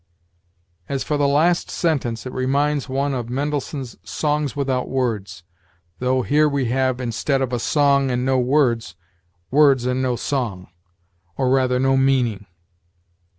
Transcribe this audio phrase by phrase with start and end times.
[0.89, 5.43] As for the last sentence, it reminds one of Mendelssohn's "Songs without Words,"
[5.99, 8.95] though here we have, instead of a song and no words,
[9.51, 10.69] words and no song,
[11.37, 12.47] or rather no meaning.